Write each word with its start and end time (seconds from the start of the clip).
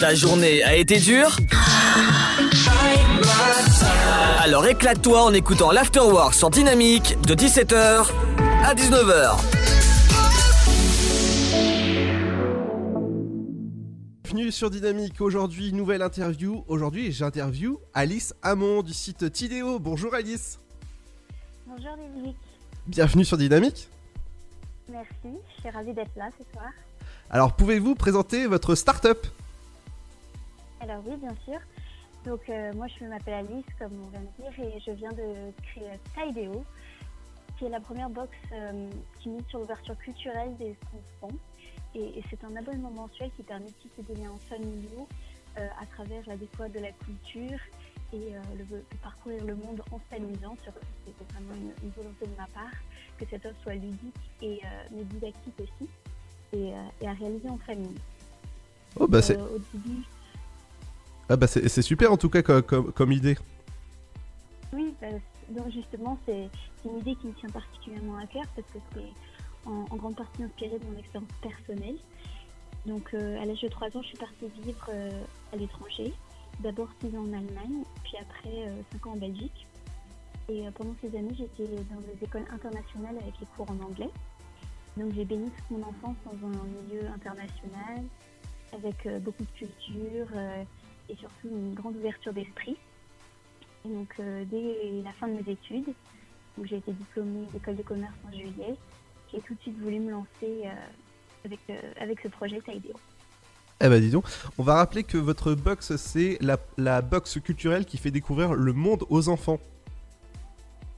Ta 0.00 0.14
journée 0.14 0.62
a 0.62 0.76
été 0.76 0.98
dure 0.98 1.36
Alors 4.38 4.64
éclate-toi 4.66 5.24
en 5.24 5.32
écoutant 5.32 5.72
l'Afterwork 5.72 6.34
sur 6.34 6.50
Dynamique 6.50 7.20
de 7.22 7.34
17h 7.34 8.06
à 8.64 8.74
19h. 8.74 9.36
Bienvenue 14.22 14.52
sur 14.52 14.70
Dynamique. 14.70 15.20
Aujourd'hui, 15.20 15.72
nouvelle 15.72 16.02
interview. 16.02 16.64
Aujourd'hui, 16.68 17.10
j'interview 17.10 17.80
Alice 17.92 18.34
Hamon 18.42 18.82
du 18.82 18.94
site 18.94 19.32
Tidéo. 19.32 19.80
Bonjour 19.80 20.14
Alice. 20.14 20.60
Bonjour 21.66 21.96
Dynamique. 21.96 22.36
Bienvenue 22.86 23.24
sur 23.24 23.36
Dynamique. 23.36 23.88
Merci, 24.90 25.08
je 25.24 25.60
suis 25.60 25.70
ravie 25.70 25.92
d'être 25.92 26.14
là 26.16 26.30
ce 26.38 26.44
soir. 26.52 26.70
Alors, 27.30 27.54
pouvez-vous 27.54 27.94
présenter 27.94 28.46
votre 28.46 28.74
start-up? 28.74 29.26
Alors 30.80 31.02
oui, 31.06 31.16
bien 31.16 31.34
sûr. 31.44 31.58
Donc 32.24 32.48
euh, 32.48 32.72
moi 32.74 32.86
je 32.88 33.04
m'appelle 33.04 33.34
Alice, 33.34 33.64
comme 33.78 33.92
on 34.04 34.08
vient 34.10 34.20
de 34.20 34.42
dire, 34.42 34.64
et 34.64 34.80
je 34.80 34.90
viens 34.90 35.12
de 35.12 35.52
créer 35.62 35.90
Tideo, 36.14 36.64
qui 37.56 37.66
est 37.66 37.68
la 37.68 37.80
première 37.80 38.10
box 38.10 38.30
euh, 38.52 38.90
qui 39.18 39.28
mise 39.28 39.46
sur 39.48 39.60
l'ouverture 39.60 39.96
culturelle 39.98 40.56
des 40.56 40.76
enfants. 41.22 41.34
Et, 41.94 42.18
et 42.18 42.24
c'est 42.28 42.42
un 42.44 42.54
abonnement 42.56 42.90
mensuel 42.90 43.30
qui 43.36 43.42
permet 43.42 43.66
de 43.66 43.72
tisser 43.72 44.02
des 44.08 44.16
liens 44.20 44.34
familiaux 44.48 45.08
euh, 45.58 45.66
à 45.80 45.86
travers 45.86 46.26
la 46.26 46.36
découverte 46.36 46.72
de 46.72 46.80
la 46.80 46.92
culture 46.92 47.58
et 48.12 48.32
le, 48.56 48.64
de 48.64 48.82
parcourir 49.02 49.44
le 49.44 49.54
monde 49.54 49.80
en 49.90 50.00
s'amusant. 50.10 50.56
C'était 50.64 51.24
vraiment 51.32 51.54
une, 51.54 51.72
une 51.84 51.90
volonté 51.90 52.26
de 52.26 52.36
ma 52.36 52.46
part 52.48 52.76
que 53.18 53.24
cette 53.30 53.44
offre 53.46 53.60
soit 53.62 53.74
ludique 53.74 54.14
et 54.42 54.60
mais 54.90 55.04
didactique 55.04 55.54
aussi, 55.60 55.88
et, 56.52 56.72
et 57.00 57.08
à 57.08 57.12
réaliser 57.12 57.48
en 57.48 57.58
famille. 57.58 57.96
Oh 58.98 59.06
bah 59.06 59.20
c'est 59.20 59.38
ah, 61.28 61.36
bah, 61.36 61.46
c'est- 61.46 61.82
super 61.82 62.12
en 62.12 62.16
tout 62.16 62.28
cas 62.28 62.42
comme, 62.42 63.12
idée. 63.12 63.36
Oui, 64.72 64.94
bah, 65.00 65.08
donc 65.50 65.70
justement, 65.70 66.18
c'est 66.26 66.48
une 66.84 66.98
idée 66.98 67.14
qui 67.16 67.28
me 67.28 67.32
tient 67.34 67.48
particulièrement 67.50 68.18
à 68.18 68.26
cœur 68.26 68.44
parce 68.54 68.68
que 68.68 68.78
c'est 68.94 69.68
en, 69.68 69.84
grande 69.96 70.16
partie 70.16 70.42
inspiré 70.42 70.78
de 70.78 70.84
mon 70.84 70.98
expérience 70.98 71.30
personnelle. 71.42 71.96
Donc, 72.86 73.12
euh, 73.12 73.42
à 73.42 73.44
l'âge 73.44 73.60
de 73.60 73.68
3 73.68 73.88
ans, 73.88 74.02
je 74.02 74.08
suis 74.08 74.18
partie 74.18 74.46
vivre 74.62 74.86
euh, 74.92 75.10
à 75.52 75.56
l'étranger. 75.56 76.12
D'abord 76.60 76.88
6 77.00 77.14
ans 77.16 77.22
en 77.22 77.32
Allemagne, 77.32 77.82
puis 78.02 78.14
après 78.20 78.72
5 78.92 79.06
ans 79.06 79.12
en 79.12 79.16
Belgique. 79.16 79.66
Et 80.48 80.66
euh, 80.66 80.70
pendant 80.70 80.94
ces 81.02 81.14
années, 81.16 81.34
j'étais 81.36 81.66
dans 81.90 82.00
des 82.00 82.24
écoles 82.24 82.46
internationales 82.50 83.16
avec 83.20 83.34
les 83.40 83.46
cours 83.54 83.70
en 83.70 83.84
anglais. 83.84 84.10
Donc, 84.96 85.12
j'ai 85.14 85.24
baigné 85.24 85.44
toute 85.44 85.78
mon 85.78 85.86
enfance 85.86 86.16
dans 86.24 86.46
un 86.46 86.64
milieu 86.64 87.06
international, 87.08 88.02
avec 88.72 89.06
euh, 89.06 89.18
beaucoup 89.18 89.44
de 89.44 89.50
culture 89.50 90.26
euh, 90.34 90.64
et 91.08 91.16
surtout 91.16 91.48
une 91.48 91.74
grande 91.74 91.96
ouverture 91.96 92.32
d'esprit. 92.32 92.76
Et 93.84 93.88
donc, 93.88 94.12
euh, 94.20 94.44
dès 94.50 95.02
la 95.02 95.12
fin 95.12 95.28
de 95.28 95.34
mes 95.34 95.52
études, 95.52 95.92
où 96.58 96.64
j'ai 96.64 96.76
été 96.76 96.92
diplômée 96.92 97.46
d'école 97.52 97.76
de 97.76 97.82
commerce 97.82 98.14
en 98.26 98.32
juillet, 98.32 98.74
j'ai 99.32 99.40
tout 99.40 99.54
de 99.54 99.60
suite 99.60 99.78
voulu 99.78 100.00
me 100.00 100.10
lancer 100.10 100.26
euh, 100.42 100.70
avec, 101.44 101.60
euh, 101.70 101.80
avec 102.00 102.20
ce 102.20 102.28
projet 102.28 102.60
Tideo. 102.60 102.94
Eh 103.80 103.88
bah 103.88 104.00
dis 104.00 104.10
donc, 104.10 104.24
on 104.58 104.64
va 104.64 104.74
rappeler 104.74 105.04
que 105.04 105.16
votre 105.16 105.54
box 105.54 105.94
c'est 105.94 106.36
la, 106.40 106.56
la 106.76 107.00
box 107.00 107.38
culturelle 107.40 107.86
qui 107.86 107.96
fait 107.96 108.10
découvrir 108.10 108.54
le 108.54 108.72
monde 108.72 109.04
aux 109.08 109.28
enfants. 109.28 109.60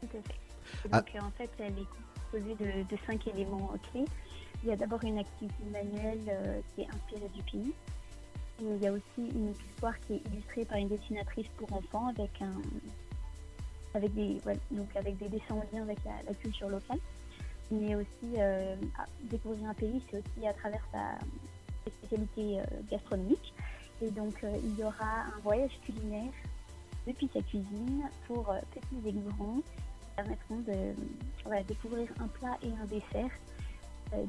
Tout 0.00 0.06
à 0.06 0.22
fait. 0.22 0.34
Et 0.84 0.88
Ah. 0.90 1.00
donc, 1.02 1.22
en 1.22 1.30
fait, 1.38 1.50
elle 1.60 1.78
est 1.78 1.86
composée 2.32 2.56
de, 2.56 2.82
de 2.88 3.00
cinq 3.06 3.28
éléments 3.28 3.72
clés. 3.92 4.04
Il 4.64 4.70
y 4.70 4.72
a 4.72 4.76
d'abord 4.76 5.04
une 5.04 5.18
activité 5.18 5.62
manuelle 5.72 6.62
qui 6.74 6.82
est 6.82 6.88
inspirée 6.88 7.28
du 7.34 7.42
pays. 7.44 7.72
Il 8.60 8.82
y 8.82 8.86
a 8.86 8.92
aussi 8.92 9.02
une 9.18 9.50
histoire 9.50 9.98
qui 10.00 10.14
est 10.14 10.22
illustrée 10.32 10.64
par 10.64 10.78
une 10.78 10.88
dessinatrice 10.88 11.48
pour 11.56 11.72
enfants 11.72 12.06
avec 12.08 12.30
un 12.40 12.52
avec 13.94 14.14
des 14.14 14.40
donc 14.70 14.94
avec 14.96 15.16
des 15.18 15.28
dessins 15.28 15.54
en 15.54 15.64
lien 15.72 15.82
avec 15.82 15.98
la, 16.04 16.34
culture 16.34 16.68
locale. 16.68 16.98
Mais 17.70 17.94
aussi 17.96 18.34
euh, 18.36 18.76
découvrir 19.22 19.70
un 19.70 19.74
pays, 19.74 20.02
c'est 20.08 20.18
aussi 20.18 20.46
à 20.46 20.52
travers 20.52 20.84
sa, 20.92 21.18
spécialité 21.90 22.60
euh, 22.60 22.64
gastronomique. 22.90 23.52
Et 24.02 24.10
donc 24.10 24.42
euh, 24.44 24.56
il 24.62 24.78
y 24.78 24.84
aura 24.84 25.24
un 25.36 25.40
voyage 25.42 25.72
culinaire 25.84 26.32
depuis 27.06 27.28
sa 27.34 27.42
cuisine 27.42 28.08
pour 28.26 28.54
petits 28.72 29.08
et 29.08 29.12
grands 29.12 29.56
qui 29.56 30.06
permettront 30.16 30.58
de 30.58 31.62
découvrir 31.66 32.08
un 32.20 32.28
plat 32.28 32.56
et 32.62 32.70
un 32.80 32.86
dessert 32.86 33.30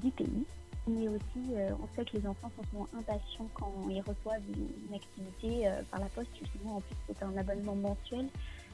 du 0.01 0.09
pays. 0.11 0.45
Mais 0.87 1.07
aussi, 1.07 1.55
euh, 1.55 1.71
on 1.81 1.87
sait 1.95 2.05
que 2.05 2.17
les 2.17 2.27
enfants 2.27 2.51
sont 2.71 2.87
impatients 2.95 3.47
quand 3.55 3.73
ils 3.89 4.01
reçoivent 4.01 4.43
une, 4.55 4.93
activité 4.93 5.67
euh, 5.67 5.81
par 5.89 5.99
la 5.99 6.07
poste. 6.07 6.29
Justement, 6.39 6.77
en 6.77 6.81
plus, 6.81 6.95
c'est 7.07 7.23
un 7.23 7.35
abonnement 7.37 7.75
mensuel. 7.75 8.27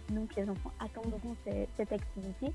Donc, 0.09 0.35
les 0.35 0.49
enfants 0.49 0.73
attendront 0.79 1.35
ce- 1.45 1.65
cette 1.77 1.91
activité. 1.93 2.53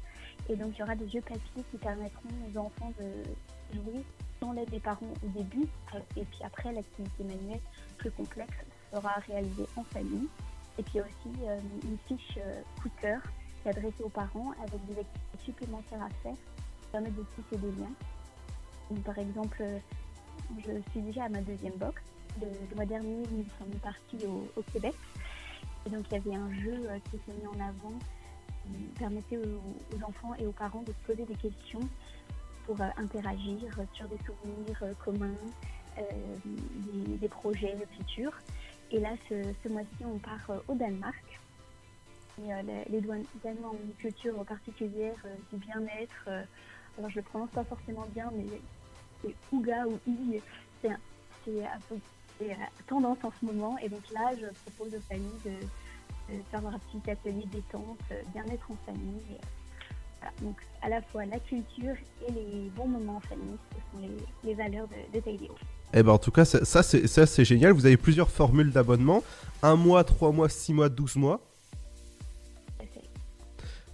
Et 0.50 0.56
donc, 0.56 0.74
il 0.74 0.80
y 0.80 0.82
aura 0.82 0.94
des 0.94 1.08
jeux 1.08 1.22
papier 1.22 1.64
qui 1.70 1.78
permettront 1.78 2.28
aux 2.52 2.58
enfants 2.58 2.92
de 3.00 3.76
jouer 3.76 4.04
sans 4.40 4.52
l'aide 4.52 4.68
des 4.68 4.80
parents 4.80 5.12
au 5.24 5.28
début. 5.28 5.66
Et 6.16 6.24
puis 6.24 6.38
après, 6.44 6.72
l'activité 6.72 7.24
manuelle 7.24 7.60
plus 7.96 8.10
complexe 8.10 8.52
sera 8.92 9.14
réalisée 9.26 9.66
en 9.76 9.84
famille. 9.84 10.28
Et 10.78 10.82
puis 10.82 11.00
aussi 11.00 11.34
euh, 11.48 11.58
une 11.84 11.98
fiche 12.06 12.38
euh, 12.38 12.60
qui 12.82 13.06
est 13.06 13.70
adressée 13.70 14.02
aux 14.02 14.10
parents 14.10 14.52
avec 14.58 14.84
des 14.84 15.00
activités 15.00 15.38
supplémentaires 15.44 16.02
à 16.02 16.10
faire 16.22 16.34
qui 16.34 16.88
permettent 16.92 17.16
de 17.16 17.24
tisser 17.34 17.56
des 17.56 17.72
liens. 17.80 17.92
Par 19.04 19.18
exemple, 19.18 19.58
euh, 19.60 19.78
je 20.58 20.90
suis 20.90 21.00
déjà 21.00 21.24
à 21.24 21.28
ma 21.28 21.40
deuxième 21.40 21.74
box. 21.74 22.00
Le, 22.40 22.76
mois 22.76 22.84
dernier, 22.84 23.22
nous 23.32 23.44
sommes 23.58 23.80
partis 23.80 24.18
au, 24.26 24.62
Québec. 24.72 24.94
Et 25.86 25.90
donc, 25.90 26.04
il 26.10 26.14
y 26.14 26.16
avait 26.16 26.34
un 26.34 26.52
jeu 26.52 26.88
euh, 26.88 26.98
qui 27.10 27.16
était 27.16 27.32
mis 27.32 27.46
en 27.46 27.60
avant 27.60 27.98
qui 28.64 28.98
permettait 28.98 29.38
aux, 29.38 30.04
enfants 30.04 30.34
et 30.38 30.46
aux 30.46 30.52
parents 30.52 30.82
de 30.82 30.92
se 30.92 31.06
poser 31.06 31.24
des 31.24 31.36
questions 31.36 31.80
pour 32.64 32.80
euh, 32.80 32.88
interagir 32.96 33.60
sur 33.92 34.08
des 34.08 34.18
souvenirs 34.18 34.96
communs, 35.04 35.36
des, 35.96 37.16
des 37.16 37.28
projets 37.28 37.76
futurs. 37.96 38.36
Et 38.90 38.98
là, 38.98 39.10
ce, 39.28 39.34
ce 39.62 39.68
mois-ci, 39.68 40.04
on 40.04 40.18
part 40.18 40.62
au 40.66 40.74
Danemark. 40.74 41.24
Les, 42.38 43.00
Danois 43.42 43.70
ont 43.70 43.78
une 43.84 43.94
culture 43.94 44.44
particulière 44.44 45.16
du 45.52 45.58
bien-être. 45.58 46.28
alors, 46.98 47.08
je 47.10 47.16
le 47.16 47.22
prononce 47.22 47.50
pas 47.50 47.64
forcément 47.64 48.06
bien, 48.12 48.30
mais 48.34 48.46
c'est 49.26 49.56
Ouga 49.56 49.86
ou 49.86 49.98
I. 50.06 50.40
C'est 50.82 52.56
tendance 52.86 53.18
en 53.22 53.32
ce 53.40 53.46
moment. 53.46 53.76
Et 53.78 53.88
donc 53.88 54.02
là, 54.12 54.30
je 54.38 54.46
propose 54.70 54.94
aux 54.94 55.02
familles 55.08 55.40
de, 55.44 56.36
faire 56.50 56.66
un 56.66 56.78
petit 56.78 57.10
atelier 57.10 57.44
détente, 57.52 57.98
euh, 58.10 58.22
bien-être 58.32 58.70
en 58.70 58.76
famille. 58.84 59.22
Et. 59.30 59.40
Donc, 60.42 60.56
à 60.82 60.88
la 60.88 61.00
fois 61.02 61.24
la 61.24 61.38
culture 61.38 61.94
et 62.26 62.32
les 62.32 62.70
bons 62.74 62.88
moments 62.88 63.16
en 63.16 63.20
famille, 63.20 63.56
ce 63.70 63.98
sont 63.98 64.08
les, 64.42 64.54
valeurs 64.54 64.88
de, 64.88 65.16
de 65.16 65.22
Taïdéo. 65.22 65.54
Eh 65.94 66.02
ben 66.02 66.12
en 66.12 66.18
tout 66.18 66.30
cas, 66.30 66.44
ça, 66.44 66.64
ça, 66.64 67.26
c'est 67.26 67.44
génial. 67.44 67.72
Vous 67.72 67.86
avez 67.86 67.96
plusieurs 67.96 68.30
formules 68.30 68.72
d'abonnement. 68.72 69.22
Un 69.62 69.76
mois, 69.76 70.02
trois 70.04 70.32
mois, 70.32 70.48
six 70.48 70.72
mois, 70.72 70.88
12 70.88 71.16
mois. 71.16 71.40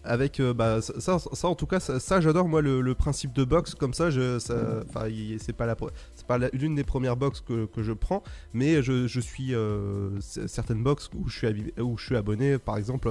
Avec 0.04 0.40
euh, 0.40 0.52
bah, 0.52 0.82
ça, 0.82 1.18
ça, 1.18 1.48
en 1.48 1.54
tout 1.54 1.66
cas 1.66 1.78
ça, 1.78 2.00
ça, 2.00 2.20
j'adore 2.20 2.48
moi 2.48 2.60
le, 2.60 2.80
le 2.80 2.94
principe 2.94 3.32
de 3.32 3.44
box 3.44 3.76
comme 3.76 3.94
ça 3.94 4.10
je 4.10 4.38
c'est 4.40 5.52
pas 5.52 5.66
la 5.66 5.76
c'est 6.14 6.26
pas 6.26 6.38
l'une 6.52 6.74
des 6.74 6.82
premières 6.82 7.16
box 7.16 7.40
que, 7.40 7.66
que 7.66 7.84
je 7.84 7.92
prends 7.92 8.24
mais 8.52 8.82
je, 8.82 9.06
je 9.06 9.20
suis 9.20 9.54
euh, 9.54 10.20
certaines 10.20 10.82
box 10.82 11.08
où 11.14 11.28
je 11.28 11.38
suis 11.38 11.72
où 11.80 11.96
je 11.96 12.06
suis 12.06 12.16
abonné 12.16 12.58
par 12.58 12.78
exemple 12.78 13.10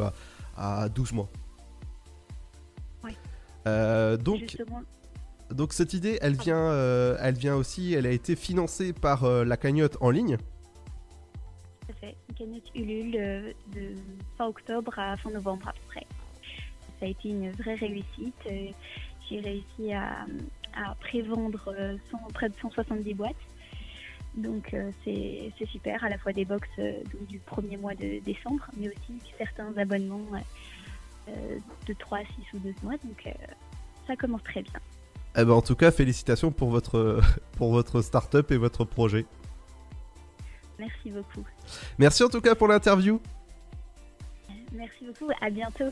à, 0.57 0.81
à 0.81 0.89
12 0.89 1.13
mois. 1.13 1.29
Euh, 3.67 4.17
donc 4.17 4.39
Justement, 4.39 4.81
donc 5.51 5.73
cette 5.73 5.93
idée 5.93 6.17
elle 6.21 6.35
vient 6.35 6.57
euh, 6.57 7.15
elle 7.19 7.35
vient 7.35 7.55
aussi 7.55 7.93
elle 7.93 8.07
a 8.07 8.11
été 8.11 8.35
financée 8.35 8.91
par 8.91 9.23
euh, 9.23 9.45
la 9.45 9.57
cagnotte 9.57 9.97
en 10.01 10.09
ligne. 10.09 10.37
Une 12.01 12.35
cagnotte 12.35 12.71
Ulule 12.73 13.53
de 13.75 13.95
fin 14.35 14.47
octobre 14.47 14.97
à 14.97 15.15
fin 15.17 15.29
novembre 15.29 15.67
à 15.67 15.73
peu 15.73 15.79
près. 15.89 16.07
Ça 17.01 17.07
a 17.07 17.09
été 17.09 17.29
une 17.29 17.51
vraie 17.51 17.75
réussite. 17.75 18.35
Euh, 18.45 18.67
J'ai 19.29 19.39
réussi 19.41 19.91
à, 19.91 20.25
à 20.75 20.95
prévendre 20.95 21.73
euh, 21.77 21.97
100 22.11 22.17
près 22.33 22.47
de 22.47 22.55
170 22.61 23.13
boîtes. 23.15 23.35
Donc 24.35 24.73
euh, 24.73 24.91
c'est 25.03 25.65
super, 25.65 26.01
à 26.05 26.09
la 26.09 26.17
fois 26.17 26.31
des 26.31 26.45
box 26.45 26.65
euh, 26.79 26.93
donc 27.11 27.27
du 27.27 27.39
premier 27.39 27.75
mois 27.75 27.95
de 27.95 28.19
décembre, 28.23 28.65
mais 28.77 28.87
aussi 28.87 29.19
certains 29.37 29.75
abonnements 29.77 30.21
euh, 31.27 31.57
de 31.85 31.93
3, 31.93 32.19
6 32.19 32.25
ou 32.53 32.59
12 32.59 32.73
mois. 32.83 32.93
Donc 33.03 33.27
ça 34.07 34.15
commence 34.15 34.43
très 34.43 34.61
bien. 34.61 34.79
Eh 35.35 35.43
ben, 35.43 35.51
en 35.51 35.61
tout 35.61 35.75
cas 35.75 35.91
félicitations 35.91 36.51
pour 36.51 36.69
votre 36.69 37.19
pour 37.57 37.71
votre 37.71 38.01
start-up 38.01 38.51
et 38.51 38.57
votre 38.57 38.85
projet 38.85 39.25
Merci 40.79 41.11
beaucoup. 41.11 41.45
merci 41.99 42.23
en 42.23 42.29
tout 42.29 42.41
cas 42.41 42.55
pour 42.55 42.67
l'interview 42.67 43.19
Merci 44.73 45.05
beaucoup, 45.05 45.29
à 45.41 45.49
bientôt. 45.49 45.91